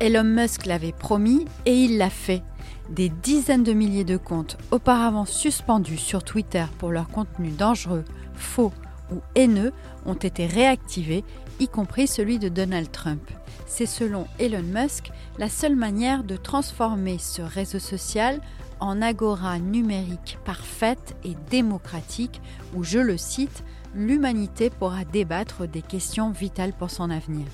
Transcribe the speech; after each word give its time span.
Elon 0.00 0.24
Musk 0.24 0.64
l'avait 0.64 0.92
promis 0.92 1.44
et 1.66 1.74
il 1.74 1.98
l'a 1.98 2.08
fait. 2.08 2.42
Des 2.88 3.10
dizaines 3.10 3.64
de 3.64 3.74
milliers 3.74 4.04
de 4.04 4.16
comptes 4.16 4.56
auparavant 4.70 5.26
suspendus 5.26 5.98
sur 5.98 6.24
Twitter 6.24 6.64
pour 6.78 6.90
leur 6.90 7.08
contenu 7.08 7.50
dangereux, 7.50 8.06
faux 8.34 8.72
ou 9.12 9.16
haineux 9.34 9.72
ont 10.06 10.14
été 10.14 10.46
réactivés, 10.46 11.22
y 11.60 11.68
compris 11.68 12.06
celui 12.06 12.38
de 12.38 12.48
Donald 12.48 12.90
Trump. 12.90 13.20
C'est 13.66 13.84
selon 13.84 14.26
Elon 14.38 14.62
Musk 14.62 15.10
la 15.38 15.50
seule 15.50 15.76
manière 15.76 16.24
de 16.24 16.36
transformer 16.36 17.18
ce 17.18 17.42
réseau 17.42 17.78
social 17.78 18.40
en 18.80 19.02
agora 19.02 19.58
numérique 19.58 20.38
parfaite 20.46 21.14
et 21.24 21.36
démocratique 21.50 22.40
où, 22.74 22.84
je 22.84 22.98
le 22.98 23.18
cite, 23.18 23.64
l'humanité 23.94 24.70
pourra 24.70 25.04
débattre 25.04 25.68
des 25.68 25.82
questions 25.82 26.30
vitales 26.30 26.72
pour 26.72 26.90
son 26.90 27.10
avenir. 27.10 27.46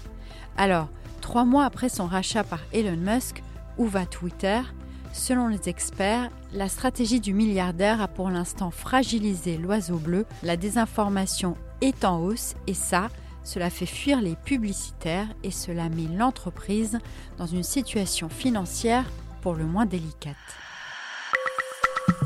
Alors, 0.57 0.89
trois 1.21 1.45
mois 1.45 1.65
après 1.65 1.89
son 1.89 2.07
rachat 2.07 2.45
par 2.45 2.61
Elon 2.73 2.97
Musk, 2.97 3.43
où 3.79 3.87
va 3.87 4.07
Twitter 4.07 4.61
Selon 5.13 5.49
les 5.49 5.69
experts, 5.69 6.31
la 6.53 6.69
stratégie 6.69 7.21
du 7.21 7.33
milliardaire 7.33 8.03
a 8.03 8.09
pour 8.09 8.29
l'instant 8.29 8.71
fragilisé 8.71 9.57
l'oiseau 9.57 9.97
bleu, 9.97 10.27
la 10.43 10.59
désinformation 10.59 11.57
est 11.81 12.05
en 12.05 12.21
hausse 12.21 12.55
et 12.67 12.75
ça, 12.75 13.09
cela 13.43 13.71
fait 13.71 13.87
fuir 13.87 14.21
les 14.21 14.37
publicitaires 14.37 15.29
et 15.43 15.51
cela 15.51 15.89
met 15.89 16.09
l'entreprise 16.15 16.99
dans 17.39 17.47
une 17.47 17.63
situation 17.63 18.29
financière 18.29 19.05
pour 19.41 19.55
le 19.55 19.65
moins 19.65 19.87
délicate. 19.87 20.37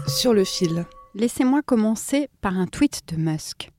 Sur 0.08 0.34
le 0.34 0.44
fil. 0.44 0.84
Laissez-moi 1.14 1.62
commencer 1.62 2.28
par 2.40 2.58
un 2.58 2.66
tweet 2.66 3.02
de 3.08 3.16
Musk. 3.16 3.70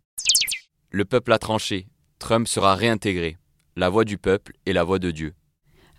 Le 0.89 1.05
peuple 1.05 1.33
a 1.33 1.39
tranché. 1.39 1.87
Trump 2.19 2.47
sera 2.47 2.75
réintégré. 2.75 3.37
La 3.77 3.89
voix 3.89 4.03
du 4.03 4.17
peuple 4.17 4.53
et 4.66 4.73
la 4.73 4.83
voix 4.83 5.00
de 5.00 5.11
Dieu. 5.11 5.33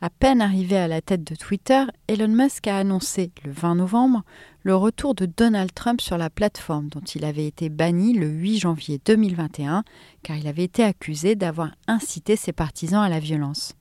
À 0.03 0.11
peine 0.11 0.42
arrivé 0.42 0.77
à 0.77 0.89
la 0.89 1.01
tête 1.01 1.25
de 1.25 1.34
Twitter, 1.34 1.84
Elon 2.06 2.28
Musk 2.28 2.67
a 2.67 2.77
annoncé 2.77 3.31
le 3.45 3.51
20 3.51 3.77
novembre 3.77 4.25
le 4.62 4.77
retour 4.77 5.15
de 5.15 5.25
Donald 5.25 5.73
Trump 5.73 6.03
sur 6.03 6.19
la 6.19 6.28
plateforme 6.28 6.89
dont 6.89 7.00
il 7.00 7.25
avait 7.25 7.47
été 7.47 7.70
banni 7.70 8.12
le 8.12 8.27
8 8.27 8.59
janvier 8.59 9.00
2021 9.06 9.84
car 10.23 10.37
il 10.37 10.48
avait 10.48 10.65
été 10.65 10.84
accusé 10.84 11.34
d'avoir 11.34 11.70
incité 11.87 12.37
ses 12.37 12.53
partisans 12.53 13.03
à 13.03 13.09
la 13.09 13.20
violence. 13.20 13.75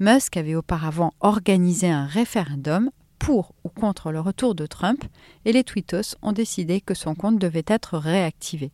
Musk 0.00 0.36
avait 0.36 0.56
auparavant 0.56 1.14
organisé 1.20 1.88
un 1.88 2.04
référendum 2.04 2.90
pour 3.18 3.54
ou 3.64 3.70
contre 3.70 4.12
le 4.12 4.20
retour 4.20 4.54
de 4.54 4.66
Trump 4.66 5.02
et 5.46 5.52
les 5.52 5.64
Twittos 5.64 6.16
ont 6.20 6.32
décidé 6.32 6.82
que 6.82 6.92
son 6.94 7.14
compte 7.14 7.38
devait 7.38 7.64
être 7.68 7.96
réactivé. 7.96 8.70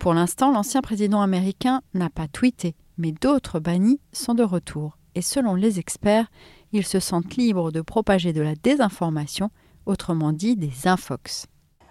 Pour 0.00 0.12
l'instant, 0.12 0.52
l'ancien 0.52 0.82
président 0.82 1.22
américain 1.22 1.80
n'a 1.94 2.10
pas 2.10 2.28
tweeté, 2.28 2.74
mais 2.98 3.12
d'autres 3.12 3.60
bannis 3.60 4.00
sont 4.12 4.34
de 4.34 4.42
retour 4.42 4.98
et 5.16 5.22
selon 5.22 5.54
les 5.54 5.78
experts, 5.78 6.30
ils 6.72 6.86
se 6.86 7.00
sentent 7.00 7.36
libres 7.36 7.72
de 7.72 7.80
propager 7.80 8.34
de 8.34 8.42
la 8.42 8.54
désinformation, 8.54 9.50
autrement 9.86 10.32
dit 10.32 10.56
des 10.56 10.86
infox. 10.86 11.46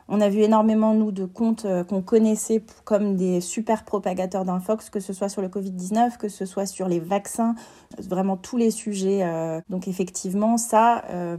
On 0.08 0.22
a 0.22 0.30
vu 0.30 0.42
énormément, 0.42 0.94
nous, 0.94 1.12
de 1.12 1.26
comptes 1.26 1.66
euh, 1.66 1.84
qu'on 1.84 2.04
connaissait 2.04 2.62
comme 2.84 3.16
des 3.16 3.42
super 3.42 3.84
propagateurs 3.84 4.46
d'infox, 4.46 4.92
que 4.92 5.00
ce 5.00 5.14
soit 5.14 5.30
sur 5.30 5.42
le 5.42 5.48
Covid-19, 5.48 6.18
que 6.18 6.30
ce 6.30 6.46
soit 6.46 6.68
sur 6.68 6.88
les 6.88 7.00
vaccins, 7.00 7.56
vraiment 7.98 8.38
tous 8.38 8.58
les 8.58 8.70
sujets. 8.70 9.24
euh. 9.24 9.62
Donc 9.68 9.88
effectivement, 9.88 10.58
ça, 10.58 11.04
euh, 11.10 11.38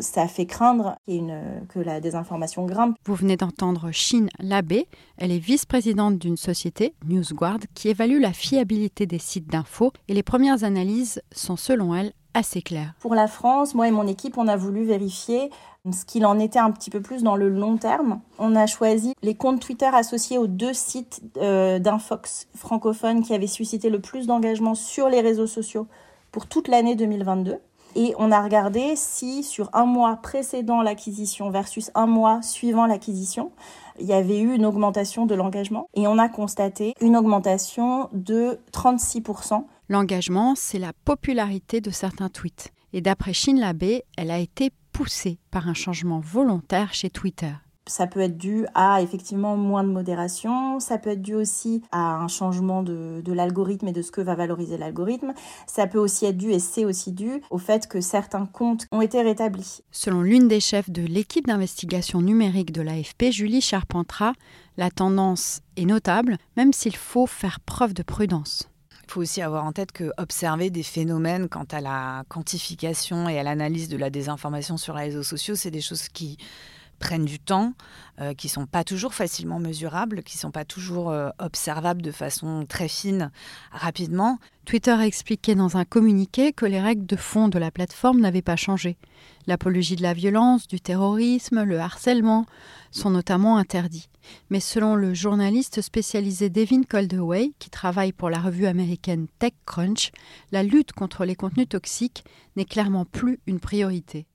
ça 0.00 0.26
fait 0.26 0.46
craindre 0.46 0.96
que 1.06 1.78
la 1.78 2.00
désinformation 2.00 2.66
grimpe. 2.66 2.96
Vous 3.04 3.14
venez 3.14 3.36
d'entendre 3.36 3.90
Chine 3.92 4.28
Labé, 4.40 4.88
elle 5.16 5.30
est 5.30 5.38
vice-présidente 5.38 6.18
d'une 6.18 6.36
société, 6.36 6.94
NewsGuard, 7.06 7.60
qui 7.74 7.88
évalue 7.88 8.20
la 8.20 8.32
fiabilité 8.32 9.06
des 9.06 9.18
sites 9.18 9.48
d'infos 9.48 9.92
et 10.08 10.14
les 10.14 10.22
premières 10.22 10.64
analyses 10.64 11.22
sont 11.32 11.56
selon 11.56 11.94
elle 11.94 12.12
assez 12.34 12.62
claires. 12.62 12.94
Pour 13.00 13.14
la 13.14 13.26
France, 13.26 13.74
moi 13.74 13.88
et 13.88 13.90
mon 13.90 14.06
équipe, 14.06 14.38
on 14.38 14.48
a 14.48 14.56
voulu 14.56 14.84
vérifier 14.84 15.50
ce 15.92 16.04
qu'il 16.04 16.26
en 16.26 16.38
était 16.38 16.58
un 16.58 16.70
petit 16.70 16.90
peu 16.90 17.00
plus 17.00 17.22
dans 17.22 17.36
le 17.36 17.48
long 17.48 17.76
terme. 17.76 18.20
On 18.38 18.54
a 18.56 18.66
choisi 18.66 19.14
les 19.22 19.34
comptes 19.34 19.60
Twitter 19.60 19.90
associés 19.92 20.38
aux 20.38 20.46
deux 20.46 20.74
sites 20.74 21.20
euh, 21.36 21.78
d'Infox 21.78 22.48
francophones 22.54 23.22
qui 23.22 23.34
avaient 23.34 23.46
suscité 23.46 23.90
le 23.90 24.00
plus 24.00 24.26
d'engagement 24.26 24.74
sur 24.74 25.08
les 25.08 25.20
réseaux 25.20 25.46
sociaux 25.46 25.86
pour 26.32 26.46
toute 26.46 26.68
l'année 26.68 26.96
2022. 26.96 27.58
Et 27.96 28.14
on 28.18 28.30
a 28.30 28.42
regardé 28.42 28.94
si 28.96 29.42
sur 29.42 29.70
un 29.72 29.84
mois 29.84 30.16
précédant 30.16 30.82
l'acquisition 30.82 31.50
versus 31.50 31.90
un 31.94 32.06
mois 32.06 32.42
suivant 32.42 32.86
l'acquisition, 32.86 33.50
il 33.98 34.06
y 34.06 34.12
avait 34.12 34.38
eu 34.38 34.54
une 34.54 34.66
augmentation 34.66 35.26
de 35.26 35.34
l'engagement. 35.34 35.88
Et 35.94 36.06
on 36.06 36.18
a 36.18 36.28
constaté 36.28 36.94
une 37.00 37.16
augmentation 37.16 38.08
de 38.12 38.60
36%. 38.72 39.64
L'engagement, 39.88 40.54
c'est 40.54 40.78
la 40.78 40.92
popularité 41.04 41.80
de 41.80 41.90
certains 41.90 42.28
tweets. 42.28 42.72
Et 42.92 43.00
d'après 43.00 43.32
Chine 43.32 43.58
Labé, 43.58 44.04
elle 44.16 44.30
a 44.30 44.38
été 44.38 44.70
poussée 44.98 45.38
par 45.52 45.68
un 45.68 45.74
changement 45.74 46.18
volontaire 46.18 46.92
chez 46.92 47.08
Twitter. 47.08 47.52
Ça 47.86 48.08
peut 48.08 48.18
être 48.18 48.36
dû 48.36 48.66
à 48.74 49.00
effectivement 49.00 49.56
moins 49.56 49.84
de 49.84 49.90
modération, 49.90 50.80
ça 50.80 50.98
peut 50.98 51.10
être 51.10 51.22
dû 51.22 51.36
aussi 51.36 51.84
à 51.92 52.16
un 52.16 52.26
changement 52.26 52.82
de, 52.82 53.22
de 53.24 53.32
l'algorithme 53.32 53.86
et 53.86 53.92
de 53.92 54.02
ce 54.02 54.10
que 54.10 54.20
va 54.20 54.34
valoriser 54.34 54.76
l'algorithme. 54.76 55.34
Ça 55.68 55.86
peut 55.86 56.00
aussi 56.00 56.26
être 56.26 56.36
dû, 56.36 56.50
et 56.50 56.58
c'est 56.58 56.84
aussi 56.84 57.12
dû, 57.12 57.40
au 57.50 57.58
fait 57.58 57.86
que 57.86 58.00
certains 58.00 58.44
comptes 58.44 58.88
ont 58.90 59.00
été 59.00 59.22
rétablis. 59.22 59.82
Selon 59.92 60.22
l'une 60.22 60.48
des 60.48 60.58
chefs 60.58 60.90
de 60.90 61.02
l'équipe 61.02 61.46
d'investigation 61.46 62.20
numérique 62.20 62.72
de 62.72 62.82
l'AFP, 62.82 63.30
Julie 63.30 63.60
Charpentras, 63.60 64.32
la 64.76 64.90
tendance 64.90 65.60
est 65.76 65.84
notable, 65.86 66.38
même 66.56 66.72
s'il 66.72 66.96
faut 66.96 67.26
faire 67.28 67.60
preuve 67.60 67.94
de 67.94 68.02
prudence. 68.02 68.68
Il 69.08 69.12
faut 69.12 69.22
aussi 69.22 69.40
avoir 69.40 69.64
en 69.64 69.72
tête 69.72 69.90
que 69.90 70.12
observer 70.18 70.68
des 70.68 70.82
phénomènes 70.82 71.48
quant 71.48 71.64
à 71.70 71.80
la 71.80 72.24
quantification 72.28 73.26
et 73.26 73.38
à 73.38 73.42
l'analyse 73.42 73.88
de 73.88 73.96
la 73.96 74.10
désinformation 74.10 74.76
sur 74.76 74.94
les 74.96 75.04
réseaux 75.04 75.22
sociaux, 75.22 75.54
c'est 75.54 75.70
des 75.70 75.80
choses 75.80 76.10
qui 76.10 76.36
prennent 76.98 77.24
du 77.24 77.38
temps, 77.38 77.72
euh, 78.20 78.34
qui 78.34 78.50
sont 78.50 78.66
pas 78.66 78.84
toujours 78.84 79.14
facilement 79.14 79.60
mesurables, 79.60 80.22
qui 80.22 80.36
sont 80.36 80.50
pas 80.50 80.66
toujours 80.66 81.08
euh, 81.08 81.30
observables 81.38 82.02
de 82.02 82.10
façon 82.10 82.66
très 82.68 82.88
fine, 82.88 83.30
rapidement. 83.72 84.38
Twitter 84.66 84.90
a 84.90 85.06
expliqué 85.06 85.54
dans 85.54 85.78
un 85.78 85.86
communiqué 85.86 86.52
que 86.52 86.66
les 86.66 86.80
règles 86.80 87.06
de 87.06 87.16
fond 87.16 87.48
de 87.48 87.58
la 87.58 87.70
plateforme 87.70 88.20
n'avaient 88.20 88.42
pas 88.42 88.56
changé. 88.56 88.98
L'apologie 89.46 89.96
de 89.96 90.02
la 90.02 90.12
violence, 90.12 90.68
du 90.68 90.82
terrorisme, 90.82 91.62
le 91.62 91.80
harcèlement 91.80 92.44
sont 92.90 93.08
notamment 93.08 93.56
interdits. 93.56 94.10
Mais 94.50 94.60
selon 94.60 94.94
le 94.94 95.14
journaliste 95.14 95.80
spécialisé 95.80 96.50
Devin 96.50 96.82
Coldaway, 96.82 97.52
qui 97.58 97.70
travaille 97.70 98.12
pour 98.12 98.30
la 98.30 98.40
revue 98.40 98.66
américaine 98.66 99.26
TechCrunch, 99.38 100.10
la 100.52 100.62
lutte 100.62 100.92
contre 100.92 101.24
les 101.24 101.36
contenus 101.36 101.68
toxiques 101.68 102.24
n'est 102.56 102.64
clairement 102.64 103.04
plus 103.04 103.40
une 103.46 103.60
priorité. 103.60 104.26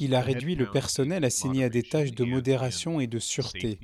Il 0.00 0.14
a 0.14 0.20
réduit 0.20 0.54
le 0.54 0.70
personnel 0.70 1.24
assigné 1.24 1.64
à 1.64 1.68
des 1.68 1.82
tâches 1.82 2.12
de 2.12 2.24
modération 2.24 3.00
et 3.00 3.06
de 3.06 3.18
sûreté. 3.18 3.78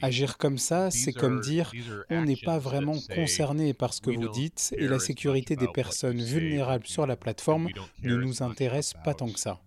Agir 0.00 0.38
comme 0.38 0.58
ça, 0.58 0.90
c'est 0.90 1.12
comme 1.12 1.40
dire 1.40 1.72
on 2.10 2.24
n'est 2.24 2.36
pas 2.36 2.58
vraiment 2.58 2.96
concerné 3.14 3.74
par 3.74 3.92
ce 3.92 4.00
que 4.00 4.10
vous 4.10 4.28
dites 4.28 4.74
et 4.78 4.86
la 4.86 4.98
sécurité 4.98 5.56
des 5.56 5.68
personnes 5.68 6.22
vulnérables 6.22 6.86
sur 6.86 7.06
la 7.06 7.16
plateforme 7.16 7.68
ne 8.02 8.16
nous 8.16 8.42
intéresse 8.42 8.94
pas 9.04 9.14
tant 9.14 9.28
que 9.28 9.40
ça. 9.40 9.60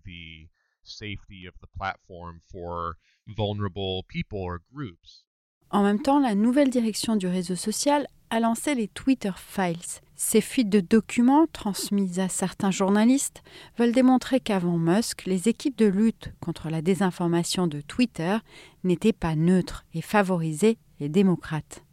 En 5.72 5.84
même 5.84 6.02
temps, 6.02 6.20
la 6.20 6.36
nouvelle 6.36 6.70
direction 6.70 7.16
du 7.16 7.28
réseau 7.28 7.56
social 7.56 8.08
a 8.32 8.40
lancé 8.40 8.76
les 8.76 8.88
Twitter 8.88 9.32
Files. 9.36 10.02
Ces 10.16 10.42
fuites 10.42 10.70
de 10.70 10.80
documents 10.80 11.48
transmises 11.48 12.20
à 12.20 12.28
certains 12.28 12.72
journalistes 12.72 13.42
veulent 13.78 13.92
démontrer 13.92 14.40
qu'avant 14.40 14.78
Musk, 14.78 15.26
les 15.26 15.48
équipes 15.48 15.78
de 15.78 15.86
lutte 15.86 16.32
contre 16.40 16.70
la 16.70 16.82
désinformation 16.82 17.68
de 17.68 17.82
Twitter 17.82 18.38
n'étaient 18.84 19.14
pas 19.14 19.36
neutres 19.36 19.86
et 19.94 20.02
favorisaient 20.02 20.78
les 21.00 21.10
démocrates. 21.10 21.84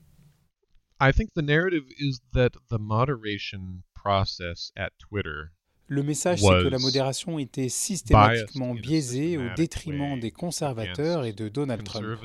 I 1.00 1.12
think 1.12 1.34
the 1.34 1.42
narrative 1.42 1.84
is 1.98 2.20
that 2.32 2.52
the 2.70 2.78
moderation 2.78 3.82
process 3.94 4.72
at 4.76 4.92
Twitter 4.98 5.52
le 5.88 6.02
message, 6.02 6.40
c'est 6.40 6.46
que 6.46 6.68
la 6.68 6.78
modération 6.78 7.38
était 7.38 7.68
systématiquement 7.68 8.74
biaisée 8.74 9.38
au 9.38 9.54
détriment 9.54 10.18
des 10.18 10.30
conservateurs 10.30 11.24
et 11.24 11.32
de 11.32 11.48
Donald 11.48 11.84
Trump. 11.84 12.20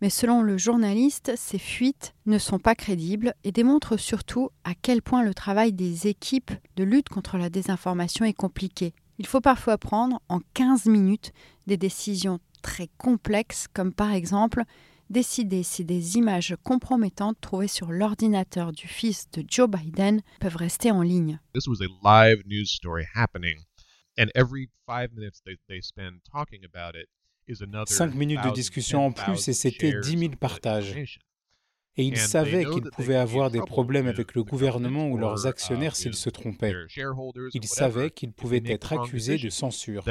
Mais 0.00 0.10
selon 0.10 0.42
le 0.42 0.58
journaliste, 0.58 1.32
ces 1.36 1.58
fuites 1.58 2.14
ne 2.26 2.38
sont 2.38 2.58
pas 2.58 2.74
crédibles 2.74 3.34
et 3.44 3.52
démontrent 3.52 3.96
surtout 3.96 4.50
à 4.64 4.74
quel 4.74 5.00
point 5.00 5.22
le 5.22 5.32
travail 5.32 5.72
des 5.72 6.08
équipes 6.08 6.50
de 6.74 6.82
lutte 6.82 7.08
contre 7.08 7.38
la 7.38 7.50
désinformation 7.50 8.24
est 8.24 8.32
compliqué. 8.32 8.94
Il 9.18 9.26
faut 9.26 9.40
parfois 9.40 9.78
prendre 9.78 10.20
en 10.28 10.40
15 10.54 10.86
minutes 10.86 11.32
des 11.68 11.76
décisions 11.76 12.40
très 12.62 12.88
complexes 12.98 13.68
comme 13.72 13.92
par 13.92 14.12
exemple 14.12 14.64
décider 15.12 15.62
si 15.62 15.84
des 15.84 16.16
images 16.16 16.56
compromettantes 16.64 17.40
trouvées 17.40 17.68
sur 17.68 17.92
l'ordinateur 17.92 18.72
du 18.72 18.88
fils 18.88 19.30
de 19.30 19.44
Joe 19.46 19.68
Biden 19.68 20.22
peuvent 20.40 20.56
rester 20.56 20.90
en 20.90 21.02
ligne. 21.02 21.38
This 21.54 21.68
was 21.68 21.82
a 21.82 21.88
live 22.02 22.42
news 22.46 22.66
story 22.66 23.04
happening, 23.14 23.58
and 24.18 24.26
every 24.34 24.70
five 24.86 25.12
minutes 25.14 25.42
they, 25.44 25.56
they 25.68 25.80
spend 25.82 26.20
talking 26.30 26.64
about 26.64 26.98
it 26.98 27.08
is 27.46 27.62
another. 27.62 27.94
Cinq 27.94 28.14
minutes 28.14 28.42
de 28.42 28.50
discussion 28.50 29.06
en 29.06 29.12
plus 29.12 29.48
et 29.48 29.52
c'était 29.52 30.00
10 30.00 30.18
000 30.18 30.32
partages. 30.40 31.20
Et 31.96 32.04
ils 32.04 32.16
savaient 32.16 32.64
qu'ils 32.64 32.90
pouvaient 32.90 33.16
avoir 33.16 33.50
des 33.50 33.60
problèmes 33.60 34.06
avec 34.06 34.34
le 34.34 34.42
gouvernement 34.44 35.08
ou 35.08 35.18
leurs 35.18 35.46
actionnaires 35.46 35.94
s'ils 35.94 36.14
se 36.14 36.30
trompaient. 36.30 36.74
Ils 37.52 37.66
savaient 37.66 38.10
qu'ils 38.10 38.32
pouvaient 38.32 38.62
être 38.64 38.94
accusés 38.94 39.36
de 39.36 39.50
censure. 39.50 40.02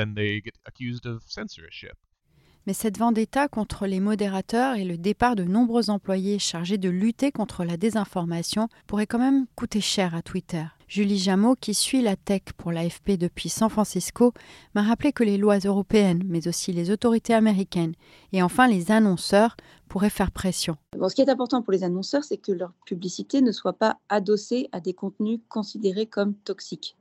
Mais 2.67 2.73
cette 2.73 2.99
vendetta 2.99 3.47
contre 3.47 3.87
les 3.87 3.99
modérateurs 3.99 4.75
et 4.75 4.83
le 4.83 4.97
départ 4.97 5.35
de 5.35 5.43
nombreux 5.43 5.89
employés 5.89 6.37
chargés 6.37 6.77
de 6.77 6.89
lutter 6.89 7.31
contre 7.31 7.63
la 7.63 7.75
désinformation 7.75 8.67
pourrait 8.85 9.07
quand 9.07 9.17
même 9.17 9.47
coûter 9.55 9.81
cher 9.81 10.13
à 10.13 10.21
Twitter. 10.21 10.63
Julie 10.87 11.17
Jameau, 11.17 11.55
qui 11.55 11.73
suit 11.73 12.01
la 12.01 12.15
tech 12.15 12.41
pour 12.57 12.71
l'AFP 12.71 13.11
depuis 13.11 13.49
San 13.49 13.69
Francisco, 13.69 14.33
m'a 14.75 14.83
rappelé 14.83 15.11
que 15.11 15.23
les 15.23 15.37
lois 15.37 15.57
européennes, 15.57 16.21
mais 16.25 16.47
aussi 16.47 16.71
les 16.71 16.91
autorités 16.91 17.33
américaines 17.33 17.93
et 18.33 18.43
enfin 18.43 18.67
les 18.67 18.91
annonceurs 18.91 19.55
pourraient 19.87 20.09
faire 20.09 20.31
pression. 20.31 20.75
ce 20.93 21.15
qui 21.15 21.21
est 21.21 21.29
important 21.29 21.61
pour 21.61 21.71
les 21.73 21.83
annonceurs, 21.83 22.23
c'est 22.23 22.37
que 22.37 22.51
leur 22.51 22.73
publicité 22.85 23.41
ne 23.41 23.51
soit 23.51 23.73
pas 23.73 23.99
adossée 24.09 24.69
à 24.71 24.81
des 24.81 24.93
contenus 24.93 25.39
considérés 25.49 26.05
comme 26.05 26.35
toxiques. 26.35 26.95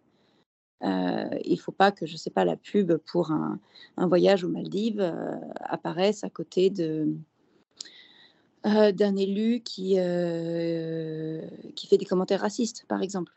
Euh, 0.83 1.29
il 1.45 1.53
ne 1.53 1.59
faut 1.59 1.73
pas 1.73 1.93
que, 1.93 2.07
je 2.07 2.17
sais 2.17 2.31
pas, 2.31 2.45
la 2.45 2.57
pub 2.57 2.97
pour 2.97 3.33
un, 3.33 3.59
voyage 3.97 4.45
aux 4.45 4.49
Maldives 4.49 5.01
euh, 5.01 5.37
apparaisse 5.61 6.25
à 6.25 6.31
côté 6.31 6.71
de, 6.71 7.09
euh, 8.67 8.93
d'un 8.93 9.17
élu 9.17 9.61
qui, 9.61 9.97
qui 11.75 11.87
fait 11.87 11.99
des 11.99 12.07
commentaires 12.07 12.41
racistes, 12.41 12.85
par 12.89 13.03
exemple. 13.03 13.33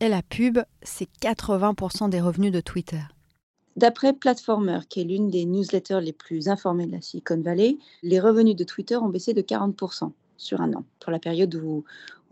Et 0.00 0.08
la 0.08 0.22
pub, 0.22 0.58
c'est 0.82 1.08
80% 1.20 2.10
des 2.10 2.20
revenus 2.20 2.52
de 2.52 2.60
Twitter. 2.60 3.02
D'après 3.76 4.12
Platformer, 4.12 4.80
qui 4.88 5.00
est 5.00 5.04
l'une 5.04 5.30
des 5.30 5.44
newsletters 5.44 6.00
les 6.00 6.12
plus 6.12 6.48
informées 6.48 6.86
de 6.86 6.92
la 6.92 7.00
Silicon 7.00 7.40
Valley, 7.40 7.76
les 8.04 8.20
revenus 8.20 8.54
de 8.54 8.62
Twitter 8.62 8.96
ont 8.96 9.08
baissé 9.08 9.34
de 9.34 9.42
40% 9.42 10.12
sur 10.36 10.60
un 10.60 10.72
an, 10.74 10.84
pour 11.00 11.12
la 11.12 11.18
période 11.18 11.54
où, 11.54 11.84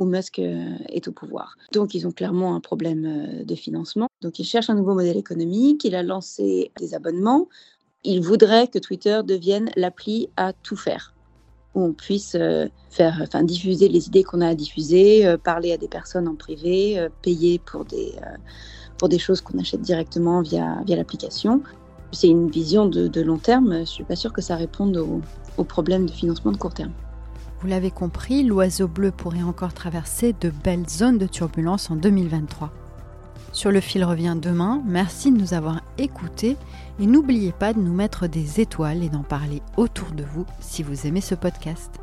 Musk 0.04 0.40
euh, 0.40 0.74
est 0.88 1.06
au 1.06 1.12
pouvoir. 1.12 1.56
Donc 1.72 1.94
ils 1.94 2.08
ont 2.08 2.10
clairement 2.10 2.56
un 2.56 2.60
problème 2.60 3.04
euh, 3.04 3.44
de 3.44 3.54
financement. 3.54 4.08
Donc 4.20 4.40
ils 4.40 4.44
cherchent 4.44 4.68
un 4.68 4.74
nouveau 4.74 4.94
modèle 4.94 5.16
économique, 5.16 5.84
il 5.84 5.94
a 5.94 6.02
lancé 6.02 6.72
des 6.76 6.94
abonnements. 6.94 7.48
Il 8.02 8.20
voudrait 8.20 8.66
que 8.66 8.80
Twitter 8.80 9.20
devienne 9.24 9.70
l'appli 9.76 10.28
à 10.36 10.52
tout 10.52 10.74
faire, 10.74 11.14
où 11.76 11.82
on 11.84 11.92
puisse 11.92 12.34
euh, 12.34 12.66
faire, 12.90 13.20
enfin, 13.22 13.44
diffuser 13.44 13.88
les 13.88 14.08
idées 14.08 14.24
qu'on 14.24 14.40
a 14.40 14.48
à 14.48 14.54
diffuser, 14.56 15.36
parler 15.44 15.70
à 15.70 15.76
des 15.76 15.86
personnes 15.86 16.26
en 16.26 16.34
privé, 16.34 17.06
payer 17.22 17.60
pour 17.60 17.84
des, 17.84 18.14
pour 18.98 19.08
des 19.08 19.20
choses 19.20 19.40
qu'on 19.40 19.56
achète 19.60 19.82
directement 19.82 20.42
via, 20.42 20.82
via 20.84 20.96
l'application. 20.96 21.62
C'est 22.10 22.28
une 22.28 22.50
vision 22.50 22.86
de, 22.86 23.20
long 23.20 23.38
terme. 23.38 23.72
Je 23.72 23.80
ne 23.80 23.84
suis 23.84 24.04
pas 24.04 24.16
sûre 24.16 24.32
que 24.32 24.42
ça 24.42 24.56
réponde 24.56 24.96
aux 25.56 25.64
problèmes 25.64 26.06
de 26.06 26.12
financement 26.12 26.50
de 26.50 26.56
court 26.56 26.74
terme. 26.74 26.92
Vous 27.62 27.68
l'avez 27.68 27.92
compris, 27.92 28.42
l'oiseau 28.42 28.88
bleu 28.88 29.12
pourrait 29.12 29.44
encore 29.44 29.72
traverser 29.72 30.34
de 30.40 30.50
belles 30.50 30.88
zones 30.88 31.18
de 31.18 31.28
turbulence 31.28 31.92
en 31.92 31.96
2023. 31.96 32.72
Sur 33.52 33.70
le 33.70 33.80
fil 33.80 34.04
revient 34.04 34.36
demain, 34.36 34.82
merci 34.84 35.30
de 35.30 35.38
nous 35.38 35.54
avoir 35.54 35.80
écoutés 35.96 36.56
et 36.98 37.06
n'oubliez 37.06 37.52
pas 37.52 37.72
de 37.72 37.78
nous 37.78 37.94
mettre 37.94 38.26
des 38.26 38.60
étoiles 38.60 39.04
et 39.04 39.10
d'en 39.10 39.22
parler 39.22 39.62
autour 39.76 40.10
de 40.10 40.24
vous 40.24 40.44
si 40.58 40.82
vous 40.82 41.06
aimez 41.06 41.20
ce 41.20 41.36
podcast. 41.36 42.01